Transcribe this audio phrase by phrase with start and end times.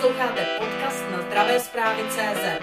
[0.00, 2.62] Posloucháte podcast na zdravé zprávy CZ.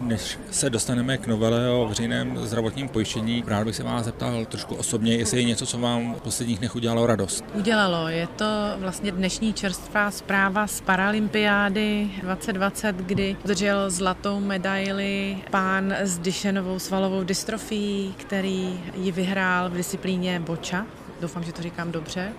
[0.00, 4.74] Než se dostaneme k novele o veřejném zdravotním pojištění, rád bych se vás zeptal trošku
[4.74, 7.44] osobně, jestli je něco, co vám v posledních dnech udělalo radost.
[7.54, 8.08] Udělalo.
[8.08, 8.44] Je to
[8.76, 17.24] vlastně dnešní čerstvá zpráva z Paralympiády 2020, kdy držel zlatou medaili pán s Dyšenovou svalovou
[17.24, 20.86] dystrofií, který ji vyhrál v disciplíně boča.
[21.20, 22.32] Doufám, že to říkám dobře.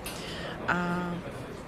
[0.67, 1.11] A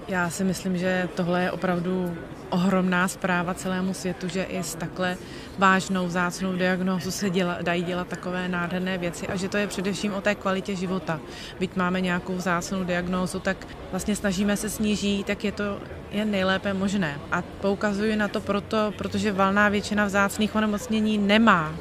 [0.09, 2.17] já si myslím, že tohle je opravdu
[2.49, 5.17] ohromná zpráva celému světu, že i s takhle
[5.57, 10.13] vážnou zácnou diagnózu se děla, dají dělat takové nádherné věci a že to je především
[10.13, 11.19] o té kvalitě života.
[11.59, 15.79] Byť máme nějakou zácnou diagnózu, tak vlastně snažíme se snížit, tak je to
[16.11, 17.19] je nejlépe možné.
[17.31, 21.73] A poukazuji na to proto, protože valná většina vzácných onemocnění nemá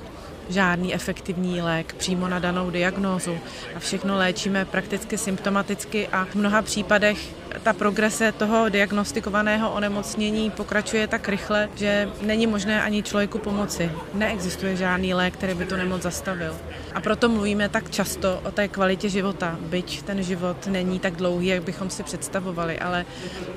[0.48, 3.38] žádný efektivní lék přímo na danou diagnózu
[3.77, 11.06] a všechno léčíme prakticky symptomaticky a v mnoha případech ta progrese toho diagnostikovaného onemocnění pokračuje
[11.06, 13.90] tak rychle, že není možné ani člověku pomoci.
[14.14, 16.56] Neexistuje žádný lék, který by tu nemoc zastavil.
[16.94, 21.46] A proto mluvíme tak často o té kvalitě života, byť ten život není tak dlouhý,
[21.46, 23.06] jak bychom si představovali, ale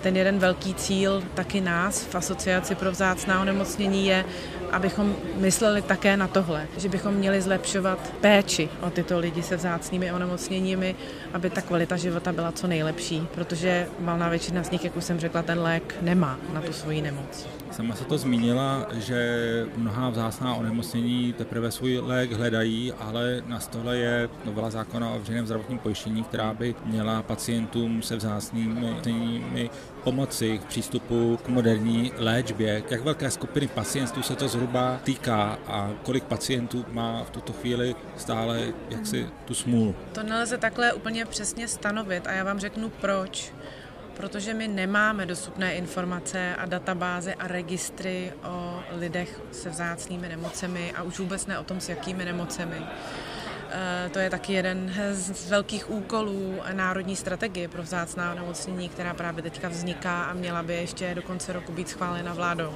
[0.02, 4.26] ten jeden velký cíl taky nás v Asociaci pro vzácná onemocnění je,
[4.72, 10.12] abychom mysleli také na tohle, že bychom měli zlepšovat péči o tyto lidi se vzácnými
[10.12, 10.96] onemocněními,
[11.34, 15.20] aby ta kvalita života byla co nejlepší, protože valná většina z nich, jak už jsem
[15.20, 17.48] řekla, ten lék nemá na tu svoji nemoc.
[17.72, 23.98] Sama se to zmínila, že mnohá vzácná onemocnění teprve svůj lék hledají, ale na stole
[23.98, 29.70] je novela zákona o veřejném zdravotním pojištění, která by měla pacientům se vzácnými
[30.04, 32.84] pomoci v přístupu k moderní léčbě.
[32.90, 37.96] Jak velké skupiny pacientů se to zhruba týká a kolik pacientů má v tuto chvíli
[38.18, 39.96] stále jaksi tu smůlu?
[40.12, 43.54] To nelze takhle úplně přesně stanovit a já vám řeknu proč
[44.18, 51.04] protože my nemáme dostupné informace a databáze a registry o lidech se vzácnými nemocemi a
[51.04, 52.78] už vůbec ne o tom, s jakými nemocemi.
[53.74, 59.44] Eh, to je taky jeden z velkých úkolů Národní strategie pro vzácná onemocnění, která právě
[59.44, 62.74] teďka vzniká a měla by ještě do konce roku být schválena vládou.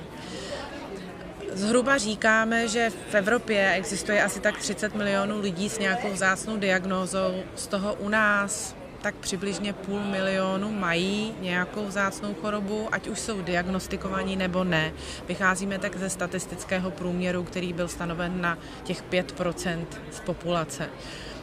[1.53, 7.43] Zhruba říkáme, že v Evropě existuje asi tak 30 milionů lidí s nějakou vzácnou diagnózou,
[7.55, 13.41] z toho u nás tak přibližně půl milionu mají nějakou vzácnou chorobu, ať už jsou
[13.41, 14.93] diagnostikovaní nebo ne.
[15.27, 20.89] Vycházíme tak ze statistického průměru, který byl stanoven na těch 5% z populace.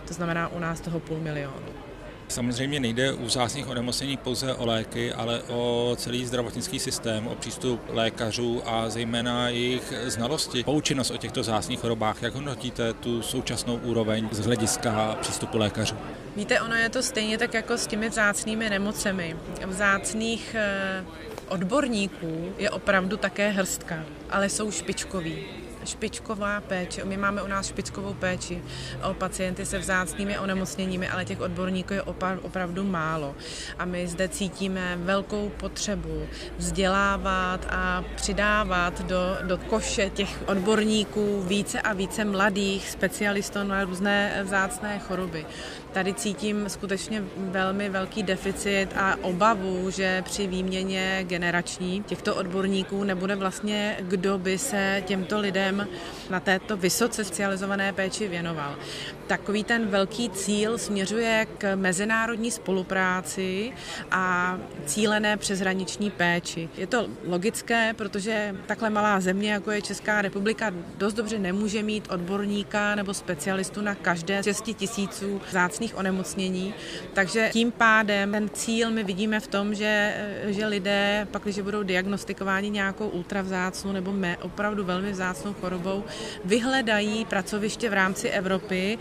[0.09, 1.92] To znamená u nás toho půl milionu.
[2.33, 7.81] Samozřejmě nejde u vzácných onemocnění pouze o léky, ale o celý zdravotnický systém, o přístup
[7.89, 12.23] lékařů a zejména jejich znalosti, poučenost o těchto vzácných chorobách.
[12.23, 15.97] Jak hodnotíte tu současnou úroveň z hlediska přístupu lékařů?
[16.37, 19.37] Víte, ono je to stejně tak jako s těmi vzácnými nemocemi.
[19.67, 21.05] Vzácných eh,
[21.49, 27.05] odborníků je opravdu také hrstka, ale jsou špičkoví špičková péče.
[27.05, 28.63] My máme u nás špičkovou péči
[29.11, 32.03] o pacienty se vzácnými onemocněními, ale těch odborníků je
[32.43, 33.35] opravdu málo.
[33.79, 36.27] A my zde cítíme velkou potřebu
[36.59, 44.41] vzdělávat a přidávat do, do koše těch odborníků více a více mladých specialistů na různé
[44.45, 45.47] vzácné choroby.
[45.93, 53.37] Tady cítím skutečně velmi velký deficit a obavu, že při výměně generační těchto odborníků nebude
[53.37, 55.89] vlastně kdo by se těmto lidem
[56.31, 58.77] na této vysoce specializované péči věnoval.
[59.27, 63.73] Takový ten velký cíl směřuje k mezinárodní spolupráci
[64.11, 66.69] a cílené přeshraniční péči.
[66.77, 72.11] Je to logické, protože takhle malá země, jako je Česká republika, dost dobře nemůže mít
[72.11, 76.75] odborníka nebo specialistu na každé 6 tisíců zácných vzácných onemocnění.
[77.15, 80.15] Takže tím pádem ten cíl my vidíme v tom, že,
[80.47, 86.05] že lidé, pak když budou diagnostikováni nějakou ultravzácnou nebo mé, opravdu velmi vzácnou chorobou,
[86.45, 88.99] vyhledají pracoviště v rámci Evropy,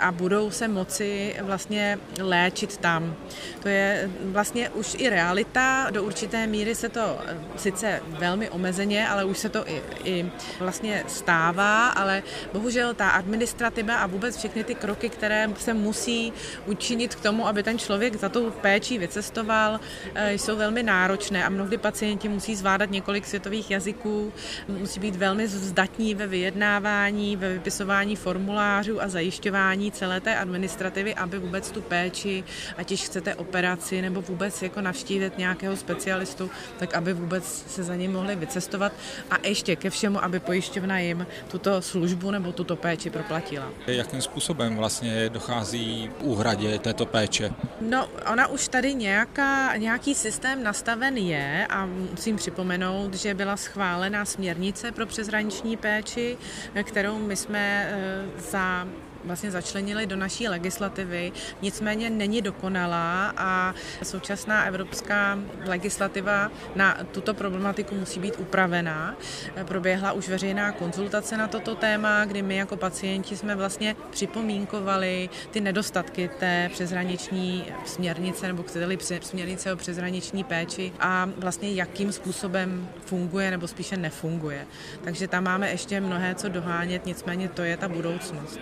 [0.00, 3.16] a budou se moci vlastně léčit tam.
[3.62, 9.08] To je vlastně už i realita, do určité míry se to eh, sice velmi omezeně,
[9.08, 14.64] ale už se to i, i vlastně stává, ale bohužel ta administrativa a vůbec všechny
[14.64, 16.32] ty kroky, které se musí
[16.66, 19.80] učinit k tomu, aby ten člověk za tou péčí vycestoval,
[20.14, 24.32] eh, jsou velmi náročné a mnohdy pacienti musí zvládat několik světových jazyků,
[24.68, 31.38] musí být velmi zdatní ve vyjednávání, ve vypisování formulářů a zajišťování celé té administrativy, aby
[31.38, 32.44] vůbec tu péči,
[32.76, 37.96] ať již chcete operaci nebo vůbec jako navštívit nějakého specialistu, tak aby vůbec se za
[37.96, 38.92] ním mohli vycestovat
[39.30, 43.70] a ještě ke všemu, aby pojišťovna jim tuto službu nebo tuto péči proplatila.
[43.86, 47.50] Jakým způsobem vlastně dochází úhradě této péče?
[47.80, 54.24] No, ona už tady nějaká, nějaký systém nastaven je a musím připomenout, že byla schválená
[54.24, 56.36] směrnice pro přeshraniční péči,
[56.84, 58.86] kterou my jsme eh, za
[59.24, 61.32] vlastně začlenili do naší legislativy,
[61.62, 69.16] nicméně není dokonalá a současná evropská legislativa na tuto problematiku musí být upravená.
[69.64, 75.60] Proběhla už veřejná konzultace na toto téma, kdy my jako pacienti jsme vlastně připomínkovali ty
[75.60, 83.50] nedostatky té přeshraniční směrnice nebo chcete směrnice o přeshraniční péči a vlastně jakým způsobem funguje
[83.50, 84.66] nebo spíše nefunguje.
[85.04, 88.60] Takže tam máme ještě mnohé co dohánět, nicméně to je ta budoucnost.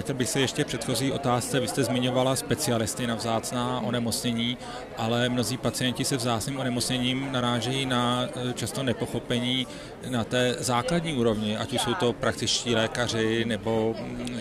[0.00, 1.60] Vrátil bych se ještě předchozí otázce.
[1.60, 4.58] Vy jste zmiňovala specialisty na vzácná onemocnění,
[4.96, 9.66] ale mnozí pacienti se vzácným onemocněním narážejí na eh, často nepochopení
[10.08, 14.38] na té základní úrovni, ať už jsou to praktičtí lékaři nebo mm,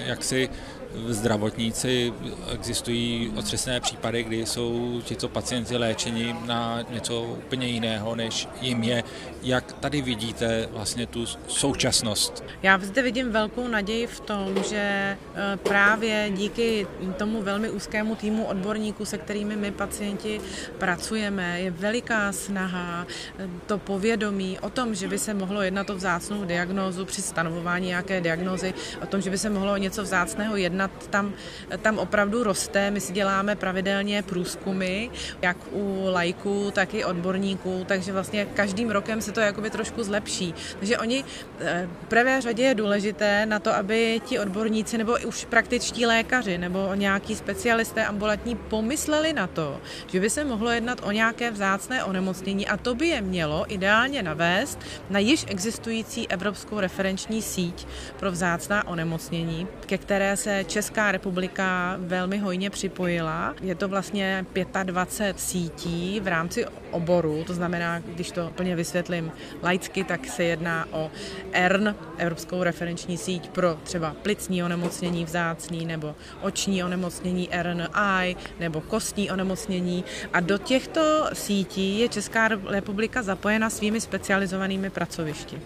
[0.94, 2.14] jaksi zdravotníci
[2.54, 9.04] existují otřesné případy, kdy jsou tito pacienti léčeni na něco úplně jiného, než jim je.
[9.44, 12.44] Jak tady vidíte vlastně tu současnost?
[12.64, 15.18] Já zde vidím velkou naději v tom, že e,
[15.64, 16.88] právě díky
[17.18, 20.42] tomu velmi úzkému týmu odborníků, se kterými my pacienti
[20.78, 23.08] pracujeme, je veliká snaha
[23.40, 27.88] e, to povědomí o tom, že by se mohlo jednat o vzácnou diagnózu při stanovování
[27.88, 31.34] nějaké diagnózy, o tom, že by se mohlo něco vzácného jednat jednat, tam,
[31.82, 32.92] tam opravdu roste.
[32.92, 35.10] My si děláme pravidelně průzkumy,
[35.42, 40.54] jak u lajků, tak i odborníků, takže vlastně každým rokem se to jakoby trošku zlepší.
[40.80, 41.24] Takže oni
[41.60, 46.58] eh, v prvé řadě je důležité na to, aby ti odborníci nebo už praktičtí lékaři
[46.58, 52.04] nebo nějaký specialisté ambulantní pomysleli na to, že by se mohlo jednat o nějaké vzácné
[52.04, 54.80] onemocnění a to by je mělo ideálně navést
[55.10, 57.88] na již existující evropskou referenční síť
[58.20, 63.56] pro vzácná onemocnění, ke které se Česká republika velmi hojně připojila.
[63.62, 64.46] Je to vlastně
[64.84, 69.32] 25 sítí v rámci oboru, to znamená, když to plně vysvětlím
[69.64, 71.12] laicky, tak se jedná o
[71.52, 79.32] ERN, Evropskou referenční síť pro třeba plicní onemocnění vzácný, nebo oční onemocnění RNI, nebo kostní
[79.32, 80.04] onemocnění.
[80.34, 85.62] A do těchto sítí je Česká republika zapojena svými specializovanými pracovišti.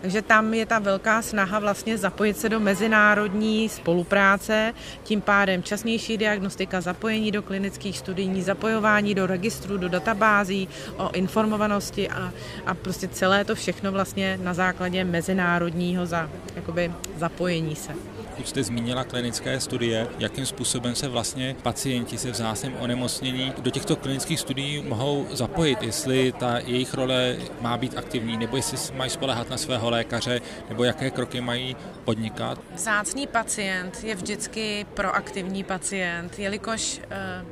[0.00, 6.18] Takže tam je ta velká snaha vlastně zapojit se do mezinárodní spolupráce, tím pádem časnější
[6.18, 12.32] diagnostika, zapojení do klinických studií, zapojování do registru, do databází o informovanosti a,
[12.66, 18.19] a prostě celé to všechno vlastně na základě mezinárodního za, jakoby zapojení se.
[18.40, 23.96] Už jste zmínila klinické studie, jakým způsobem se vlastně pacienti se vzácným onemocnění do těchto
[23.96, 29.50] klinických studií mohou zapojit, jestli ta jejich role má být aktivní, nebo jestli mají spolehat
[29.50, 32.58] na svého lékaře, nebo jaké kroky mají podnikat.
[32.74, 37.44] Vzácný pacient je vždycky proaktivní pacient, jelikož eh,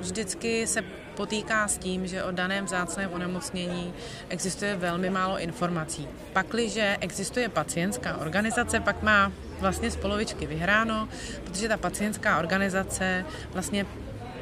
[0.00, 0.84] vždycky se
[1.18, 3.92] potýká s tím, že o daném vzácném onemocnění
[4.28, 6.08] existuje velmi málo informací.
[6.32, 11.08] Pakliže existuje pacientská organizace, pak má vlastně z polovičky vyhráno,
[11.44, 13.86] protože ta pacientská organizace vlastně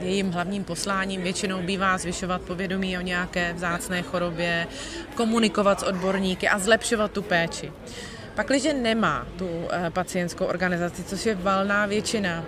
[0.00, 4.67] jejím hlavním posláním většinou bývá zvyšovat povědomí o nějaké vzácné chorobě,
[5.14, 7.72] komunikovat s odborníky a zlepšovat tu péči.
[8.34, 12.44] Pakliže nemá tu eh, pacientskou organizaci, což je valná většina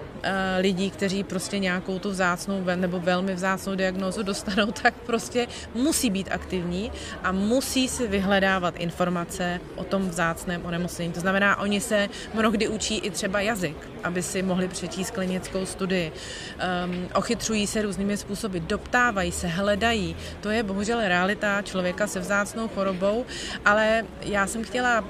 [0.59, 6.29] lidí, kteří prostě nějakou tu vzácnou nebo velmi vzácnou diagnózu dostanou, tak prostě musí být
[6.31, 11.13] aktivní a musí si vyhledávat informace o tom vzácném onemocnění.
[11.13, 16.13] To znamená, oni se mnohdy učí i třeba jazyk, aby si mohli přečíst klinickou studii.
[16.84, 20.17] Um, ochytřují se různými způsoby, doptávají se, hledají.
[20.41, 23.27] To je bohužel realita člověka se vzácnou chorobou,
[23.65, 25.08] ale já jsem chtěla uh,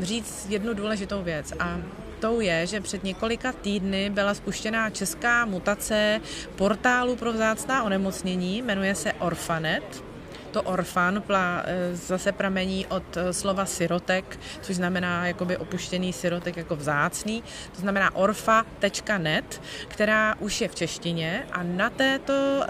[0.00, 1.78] říct jednu důležitou věc a
[2.22, 6.20] novitou je, že před několika týdny byla spuštěná česká mutace
[6.56, 10.04] portálu pro vzácná onemocnění, jmenuje se Orfanet.
[10.50, 16.56] To orfan pla, e, zase pramení od e, slova sirotek, což znamená jakoby opuštěný sirotek
[16.56, 17.42] jako vzácný.
[17.74, 22.64] To znamená orfa.net, která už je v češtině a na této,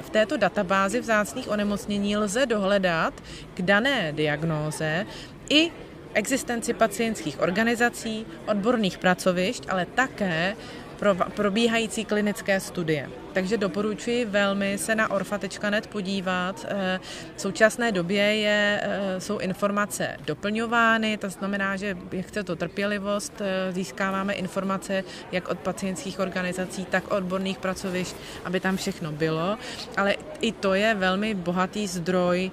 [0.00, 3.14] v této databázi vzácných onemocnění lze dohledat
[3.54, 5.06] k dané diagnóze
[5.50, 5.70] i
[6.14, 10.56] existenci pacientských organizací, odborných pracovišť, ale také
[11.00, 13.10] pro probíhající klinické studie.
[13.32, 16.66] Takže doporučuji velmi se na orfa.net podívat.
[16.68, 17.00] Eh,
[17.36, 23.32] v současné době je, eh, jsou informace doplňovány, to znamená, že jak chce to trpělivost,
[23.40, 29.58] eh, získáváme informace jak od pacientských organizací, tak od odborných pracovišť, aby tam všechno bylo,
[29.96, 32.50] ale i to je velmi bohatý zdroj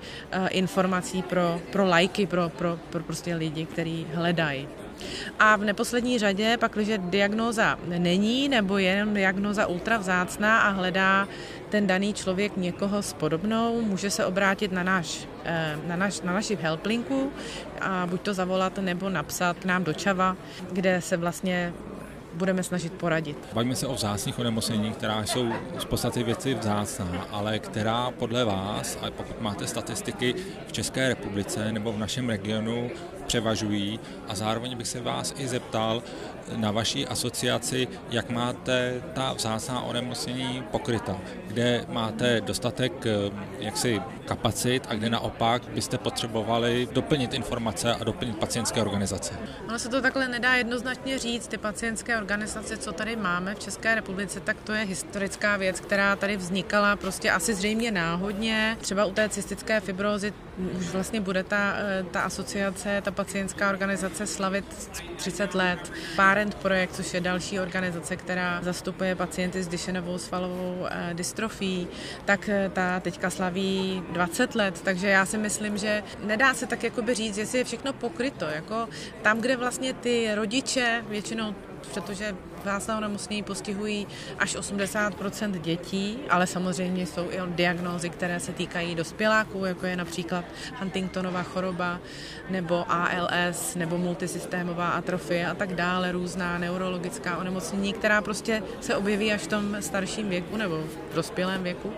[0.50, 4.87] informací pro, pro lajky, pro, pro, pro prostě lidi, kteří hledají.
[5.39, 10.70] A v neposlední řadě, pak, když diagnóza není, nebo je jenom diagnóza ultra vzácná a
[10.70, 11.27] hledá
[11.70, 16.34] ten daný člověk někoho s podobnou, může se obrátit na, náš, eh, na, naš, na
[16.34, 17.32] naši helplinku
[17.82, 20.38] a buď to zavolat nebo napsat k nám do Čava,
[20.72, 21.74] kde se vlastně
[22.34, 23.38] budeme snažit poradit.
[23.54, 28.98] Bavíme se o vzácných onemocnění, která jsou z podstaty věci vzácná, ale která podle vás,
[29.01, 30.36] a pokud máte statistiky
[30.68, 32.89] v České republice nebo v našem regionu,
[33.27, 36.03] převažují a zároveň bych se vás i zeptal
[36.55, 41.17] na vaší asociaci, jak máte ta vzácná onemocnění pokryta,
[41.48, 48.38] kde máte dostatek eh, jaksi kapacit a kde naopak byste potřebovali doplnit informace a doplnit
[48.38, 49.34] pacientské organizace.
[49.67, 51.48] Ono se to takhle nedá jednoznačně říct.
[51.48, 56.15] Ty pacientské organizace, co tady máme v České republice, tak to je historická věc, která
[56.15, 58.77] tady vznikala prostě asi zřejmě náhodně.
[58.81, 60.34] Třeba u té cystické fibrózy
[60.79, 64.65] už vlastně bude ta, eh, ta asociace, ta pacientská organizace slavit
[65.15, 65.91] 30 let.
[66.15, 71.88] Parent projekt, což je další organizace, která zastupuje pacienty s Duchennovou svalovou eh, dystrofí,
[72.25, 76.83] tak eh, ta teďka slaví 20 let, takže já si myslím, že nedá se tak
[76.83, 78.45] jakoby říct, jestli je všechno pokryto.
[78.45, 78.88] Jako
[79.21, 81.55] tam, kde vlastně ty rodiče většinou
[81.93, 82.36] protože
[82.67, 84.07] vzácná onemocnění postihují
[84.39, 90.45] až 80% dětí, ale samozřejmě jsou i diagnózy, které se týkají dospěláků, jako je například
[90.79, 92.00] Huntingtonova choroba,
[92.50, 99.33] nebo ALS, nebo multisystémová atrofie a tak dále, různá neurologická onemocnění, která prostě se objeví
[99.33, 100.77] až v tom starším věku nebo
[101.12, 101.93] v dospělém věku.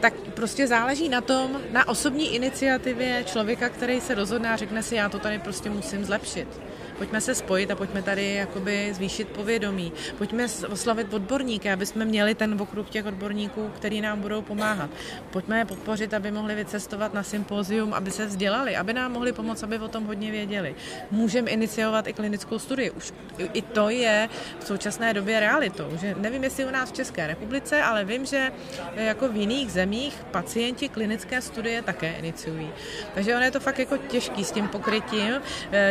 [0.00, 4.94] Tak prostě záleží na tom, na osobní iniciativě člověka, který se rozhodne a řekne si,
[4.94, 6.48] já to tady prostě musím zlepšit
[6.98, 9.92] pojďme se spojit a pojďme tady jakoby zvýšit povědomí.
[10.18, 14.90] Pojďme oslavit odborníky, aby jsme měli ten okruh těch odborníků, který nám budou pomáhat.
[15.30, 19.62] Pojďme je podpořit, aby mohli vycestovat na sympózium, aby se vzdělali, aby nám mohli pomoct,
[19.62, 20.74] aby o tom hodně věděli.
[21.10, 22.90] Můžeme iniciovat i klinickou studii.
[22.90, 25.88] Už i to je v současné době realitou.
[26.00, 28.52] Že nevím, jestli u nás v České republice, ale vím, že
[28.96, 32.70] jako v jiných zemích pacienti klinické studie také iniciují.
[33.14, 35.40] Takže ono je to fakt jako těžký s tím pokrytím.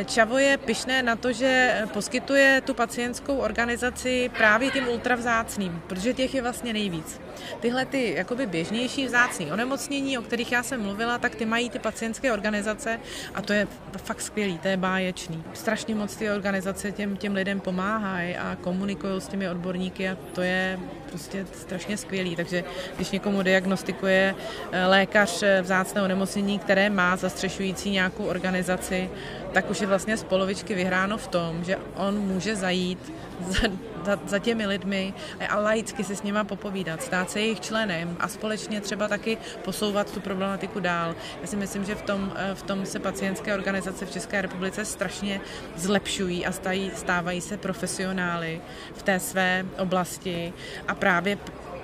[0.06, 6.14] Čavo je pyšné pyšné na to, že poskytuje tu pacientskou organizaci právě tím ultravzácným, protože
[6.14, 7.23] těch je vlastně nejvíc.
[7.60, 11.80] Tyhle ty jakoby běžnější vzácný onemocnění, o kterých já jsem mluvila, tak ty mají ty
[11.80, 13.00] pacientské organizace
[13.36, 15.44] a to je fakt skvělý, to je báječný.
[15.54, 20.42] Strašně moc ty organizace těm, těm lidem pomáhají a komunikují s těmi odborníky a to
[20.42, 22.36] je prostě strašně skvělý.
[22.36, 22.64] Takže
[22.96, 24.36] když někomu diagnostikuje
[24.72, 29.10] eh, lékař eh, vzácné onemocnění, které má zastřešující nějakou organizaci,
[29.54, 33.14] tak už je vlastně z polovičky vyhráno v tom, že on může zajít
[33.50, 33.60] za,
[34.06, 35.14] za, za těmi lidmi
[35.50, 40.12] a laicky si s nima popovídat, stát se jejich členem a společně třeba taky posouvat
[40.12, 41.16] tu problematiku dál.
[41.42, 44.86] Já si myslím, že v tom, eh, v tom se pacientské organizace v České republice
[44.86, 45.42] strašně
[45.76, 48.62] zlepšují a stají, stávají se profesionály
[48.94, 50.54] v té své oblasti
[50.88, 51.38] a právě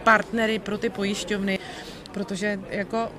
[0.04, 1.60] partnery pro ty pojišťovny,
[2.12, 3.12] protože jako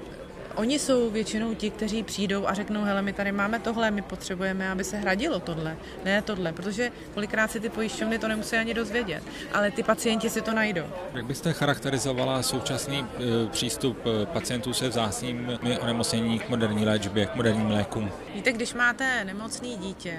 [0.55, 4.71] Oni jsou většinou ti, kteří přijdou a řeknou, hele, my tady máme tohle, my potřebujeme,
[4.71, 9.23] aby se hradilo tohle, ne tohle, protože kolikrát si ty pojišťovny to nemusí ani dozvědět,
[9.53, 10.85] ale ty pacienti si to najdou.
[11.15, 17.35] Jak byste charakterizovala současný e, přístup e, pacientů se vzácnými onemocnění k moderní léčbě, k
[17.35, 18.11] moderním lékům?
[18.35, 20.19] Víte, když máte nemocný dítě,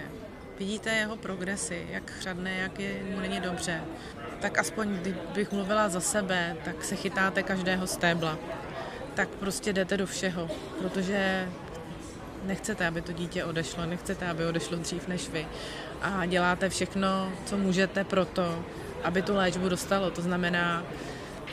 [0.59, 3.81] vidíte jeho progresy, jak chřadne, jak je, mu není dobře,
[4.39, 8.37] tak aspoň kdybych mluvila za sebe, tak se chytáte každého stébla
[9.13, 10.49] tak prostě jdete do všeho,
[10.81, 11.49] protože
[12.43, 15.47] nechcete, aby to dítě odešlo, nechcete, aby odešlo dřív než vy.
[16.01, 18.63] A děláte všechno, co můžete pro to,
[19.03, 20.11] aby tu léčbu dostalo.
[20.11, 20.83] To znamená,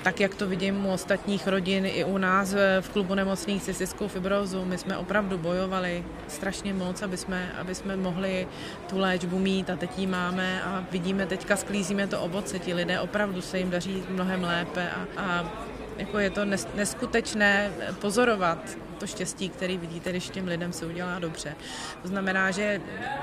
[0.03, 4.65] tak jak to vidím u ostatních rodin i u nás v klubu nemocných cystickou fibrozu,
[4.65, 8.49] my jsme opravdu bojovali strašně moc, aby jsme, aby jsme mohli
[8.88, 13.00] tu léčbu mít a teď ji máme a vidíme teďka, sklízíme to ovoce, ti lidé
[13.00, 15.53] opravdu se jim daří mnohem lépe a, a
[15.99, 18.59] jako je to neskutečné pozorovat
[18.99, 21.57] to štěstí, který vidíte, když těm lidem se udělá dobře.
[22.02, 22.81] To znamená, že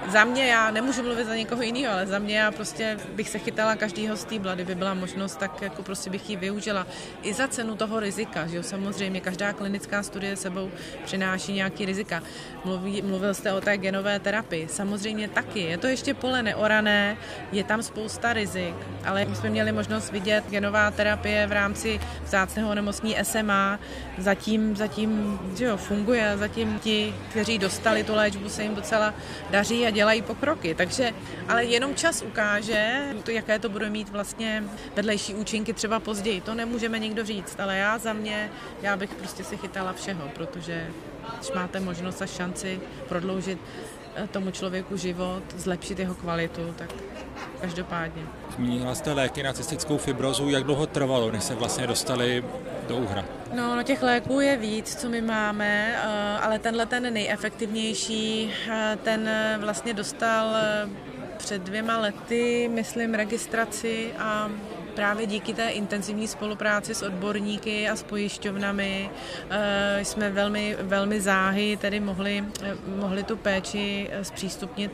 [0.07, 3.39] za mě, já nemůžu mluvit za někoho jiného, ale za mě já prostě bych se
[3.39, 6.87] chytala každýho z té kdyby byla možnost, tak jako prostě bych ji využila
[7.21, 10.71] i za cenu toho rizika, že jo, samozřejmě každá klinická studie sebou
[11.05, 12.23] přináší nějaký rizika.
[12.65, 17.17] Mluví, mluvil jste o té genové terapii, samozřejmě taky, je to ještě pole neorané,
[17.51, 22.64] je tam spousta rizik, ale my jsme měli možnost vidět genová terapie v rámci vzácného
[22.69, 23.79] onemocnění SMA,
[24.17, 29.13] zatím, zatím že jo, funguje zatím ti, kteří dostali tu léčbu, se jim docela
[29.49, 30.75] daří a dělají pokroky.
[30.75, 31.11] Takže,
[31.47, 34.63] ale jenom čas ukáže, to, jaké to bude mít vlastně
[34.95, 36.41] vedlejší účinky třeba později.
[36.41, 40.87] To nemůžeme nikdo říct, ale já za mě, já bych prostě si chytala všeho, protože
[41.37, 43.59] když máte možnost a šanci prodloužit
[44.31, 46.93] tomu člověku život, zlepšit jeho kvalitu, tak
[47.61, 48.23] každopádně.
[48.55, 52.43] Zmínila jste léky na cystickou fibrozu, jak dlouho trvalo, než se vlastně dostali
[52.87, 53.25] do úhra?
[53.53, 58.97] No, no těch léků je víc, co my máme, eh, ale tenhle ten nejefektivnější, eh,
[59.03, 59.29] ten
[59.59, 60.89] vlastně dostal eh,
[61.37, 64.49] před dvěma lety, myslím, registraci a
[64.95, 69.09] právě díky té intenzivní spolupráci s odborníky a s pojišťovnami
[70.03, 72.43] jsme velmi, velmi záhy tedy mohli,
[72.87, 74.91] mohli tu péči zpřístupnit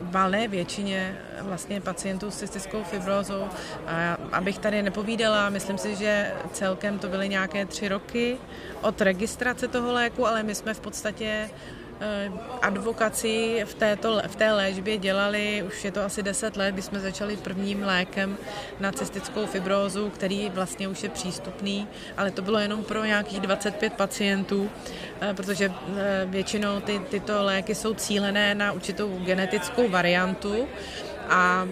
[0.00, 3.48] valné většině vlastně pacientů s cystickou fibrózou.
[3.86, 8.36] A abych tady nepovídala, myslím si, že celkem to byly nějaké tři roky
[8.80, 11.83] od registrace toho léku, ale my jsme v podstatě Eh,
[12.62, 17.00] advokaci v, této, v té léčbě dělali, už je to asi 10 let, kdy jsme
[17.00, 18.36] začali prvním lékem
[18.80, 23.92] na cystickou fibrózu, který vlastně už je přístupný, ale to bylo jenom pro nějakých 25
[23.92, 24.70] pacientů,
[25.20, 30.68] eh, protože eh, většinou ty, tyto léky jsou cílené na určitou genetickou variantu
[31.28, 31.68] a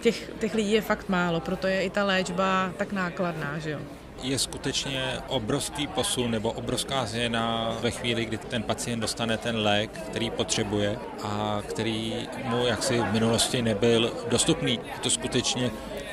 [0.00, 3.80] těch, těch lidí je fakt málo, proto je i ta léčba tak nákladná, že jo
[4.22, 9.90] je skutečně obrovský posun nebo obrovská změna ve chvíli, kdy ten pacient dostane ten lék,
[9.90, 14.80] který potřebuje a který mu jaksi v minulosti nebyl dostupný.
[15.02, 15.70] To skutečně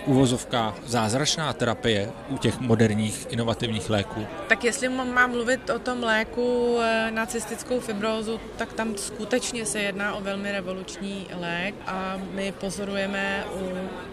[0.08, 4.28] uvozovka zázračná terapie u těch moderních inovativních léků?
[4.48, 9.80] Tak jestli mám mluvit o tom léku eh, na cystickou fibrózu, tak tam skutečně se
[9.80, 13.60] jedná o velmi revoluční lék a my pozorujeme u,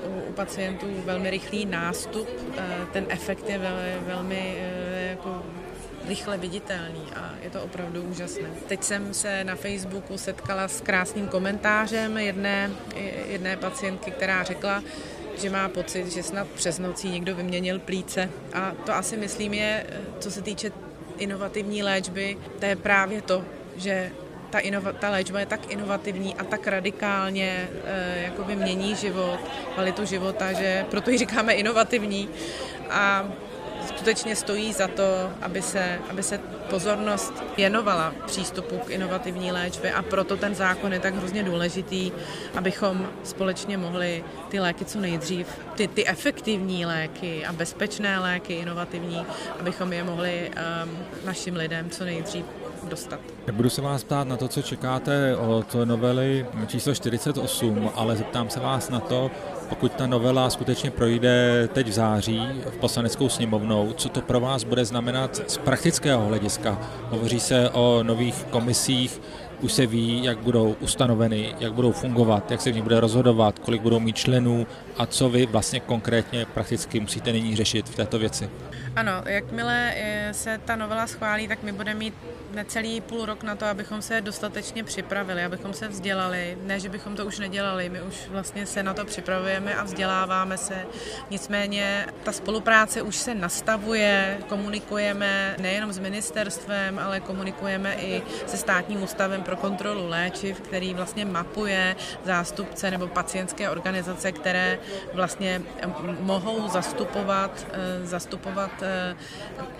[0.08, 2.28] u, u pacientů velmi rychlý nástup.
[2.56, 5.42] Eh, ten efekt je velmi, velmi eh, jako
[6.08, 8.48] rychle viditelný a je to opravdu úžasné.
[8.68, 12.70] Teď jsem se na Facebooku setkala s krásným komentářem jedné,
[13.26, 14.82] jedné pacientky, která řekla,
[15.38, 18.30] že má pocit, že snad přes nocí někdo vyměnil plíce.
[18.52, 19.86] A to asi myslím je,
[20.18, 20.72] co se týče
[21.18, 23.44] inovativní léčby, to je právě to,
[23.76, 24.10] že
[24.50, 29.40] ta, inova, ta léčba je tak inovativní a tak radikálně e, jakoby mění život,
[29.74, 32.28] kvalitu života, že proto ji říkáme inovativní.
[32.90, 33.28] A
[33.88, 40.02] skutečně stojí za to, aby se, aby se pozornost věnovala přístupu k inovativní léčbě a
[40.02, 42.12] proto ten zákon je tak hrozně důležitý,
[42.56, 49.26] abychom společně mohli ty léky co nejdřív, ty, ty efektivní léky a bezpečné léky, inovativní,
[49.60, 50.50] abychom je mohli
[50.84, 52.44] um, našim lidem co nejdřív
[52.88, 53.20] dostat.
[53.46, 58.60] Nebudu se vás ptát na to, co čekáte od novely číslo 48, ale zeptám se
[58.60, 59.30] vás na to,
[59.64, 64.64] pokud ta novela skutečně projde teď v září v poslaneckou sněmovnou, co to pro vás
[64.64, 66.78] bude znamenat z praktického hlediska?
[67.10, 69.20] Hovoří se o nových komisích,
[69.60, 73.58] už se ví, jak budou ustanoveny, jak budou fungovat, jak se v nich bude rozhodovat,
[73.58, 74.66] kolik budou mít členů
[74.98, 78.50] a co vy vlastně konkrétně prakticky musíte nyní řešit v této věci.
[78.96, 82.14] Ano, jakmile eh, se ta novela schválí, tak my budeme mít
[82.54, 86.58] necelý půl rok na to, abychom se dostatečně připravili, abychom se vzdělali.
[86.62, 90.58] Ne, že bychom to už nedělali, my už vlastně se na to připravujeme a vzděláváme
[90.58, 90.86] se.
[91.30, 99.02] Nicméně ta spolupráce už se nastavuje, komunikujeme nejenom s ministerstvem, ale komunikujeme i se státním
[99.02, 104.78] ústavem pro kontrolu léčiv, který vlastně mapuje zástupce nebo pacientské organizace, které
[105.12, 105.62] vlastně
[106.20, 108.83] mohou zastupovat, eh, zastupovat eh,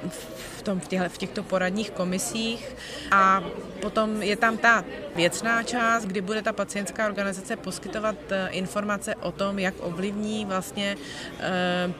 [0.08, 2.76] v, tom, v, těchto, v těchto poradních komisích
[3.10, 3.44] a
[3.80, 4.84] potom je tam ta
[5.16, 10.96] věcná část, kdy bude ta pacientská organizace poskytovat eh, informace o tom, jak ovlivní vlastně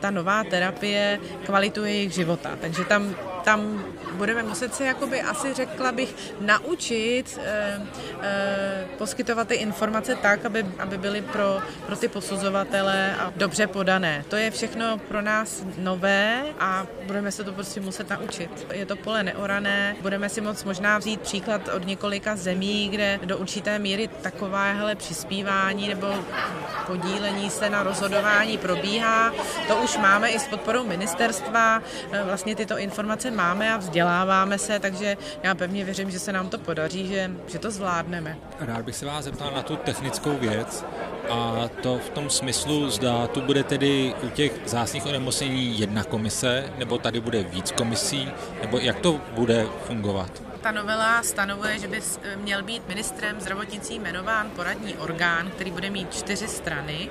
[0.01, 2.59] ta nová terapie kvalitu jejich života.
[2.61, 3.15] Takže tam
[3.45, 7.81] tam budeme muset se, jakoby, asi řekla bych, naučit eh,
[8.23, 14.25] eh, poskytovat ty informace tak, aby, aby byly pro, pro ty posuzovatele a dobře podané.
[14.29, 18.67] To je všechno pro nás nové a budeme se to prostě muset naučit.
[18.73, 23.39] Je to pole neorané, budeme si moc možná vzít příklad od několika zemí, kde do
[23.39, 26.15] určité míry takovéhle přispívání nebo
[26.87, 29.33] podílení se na rozhodování probíhá.
[29.69, 34.79] To už máme i s podporou ministerstva, eh, vlastně tyto informace máme a vzděláváme se,
[34.79, 38.37] takže já pevně věřím, že se nám to podaří, že, že to zvládneme.
[38.61, 40.85] Rád bych se vás zeptal na tu technickou věc
[41.31, 46.65] a to v tom smyslu, zda tu bude tedy u těch zásných onemocnění jedna komise,
[46.79, 48.29] nebo tady bude víc komisí,
[48.63, 50.54] nebo jak to bude fungovat?
[50.65, 52.01] Ta novela stanovuje, že by
[52.37, 57.11] měl být ministrem zdravotnictví jmenován poradní orgán, který bude mít čtyři strany.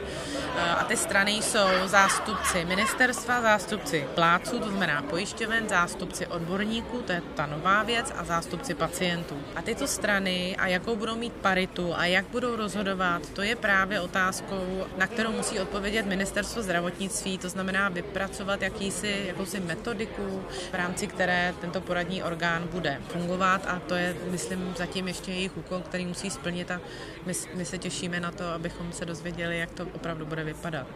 [0.58, 7.12] Eh, a ty strany jsou zástupci ministerstva, zástupci pláců, to znamená pojišťoven, zástupci odborníků, to
[7.12, 9.38] je ta nová věc, a zástupci pacientů.
[9.56, 14.02] A tyto strany a jakou budou mít paritu a jak budou rozhodovat, to je právě
[14.02, 21.08] otázkou, na kterou musí odpovědět ministerstvo zdravotnictví, to znamená vypracovat jakýsi, jakousi metodiku, v rámci
[21.08, 25.80] které tento poradní orgán bude fungovat fungovat a to je, myslím, zatím ještě jejich úkol,
[25.80, 26.82] který musí splnit a
[27.26, 30.88] my, my se těšíme na to, abychom se dozvěděli, jak to opravdu bude vypadat.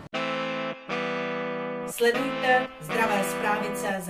[1.89, 4.09] Sledujte zdravé zprávy CZ.